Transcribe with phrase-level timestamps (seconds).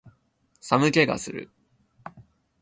[0.59, 1.51] 寒気がする